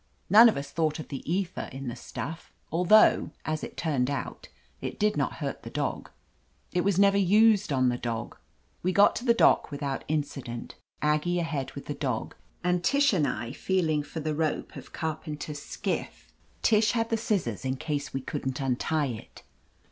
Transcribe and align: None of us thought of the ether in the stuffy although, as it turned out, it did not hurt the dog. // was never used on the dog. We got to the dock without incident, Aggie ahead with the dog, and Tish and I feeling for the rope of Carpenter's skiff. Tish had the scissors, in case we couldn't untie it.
None 0.31 0.49
of 0.49 0.57
us 0.57 0.71
thought 0.71 0.97
of 0.97 1.09
the 1.09 1.21
ether 1.31 1.69
in 1.71 1.87
the 1.87 1.95
stuffy 1.95 2.51
although, 2.71 3.29
as 3.45 3.63
it 3.63 3.77
turned 3.77 4.09
out, 4.09 4.47
it 4.81 4.97
did 4.97 5.15
not 5.15 5.33
hurt 5.33 5.61
the 5.61 5.69
dog. 5.69 6.09
// 6.43 6.83
was 6.83 6.97
never 6.97 7.19
used 7.19 7.71
on 7.71 7.89
the 7.89 7.99
dog. 7.99 8.35
We 8.81 8.93
got 8.93 9.15
to 9.17 9.25
the 9.25 9.35
dock 9.35 9.69
without 9.69 10.03
incident, 10.07 10.73
Aggie 11.03 11.37
ahead 11.39 11.73
with 11.73 11.85
the 11.85 11.93
dog, 11.93 12.33
and 12.63 12.83
Tish 12.83 13.13
and 13.13 13.27
I 13.27 13.51
feeling 13.51 14.01
for 14.01 14.21
the 14.21 14.33
rope 14.33 14.75
of 14.75 14.91
Carpenter's 14.91 15.61
skiff. 15.61 16.33
Tish 16.63 16.93
had 16.93 17.11
the 17.11 17.15
scissors, 17.17 17.63
in 17.63 17.75
case 17.75 18.11
we 18.11 18.21
couldn't 18.21 18.59
untie 18.59 19.05
it. 19.05 19.43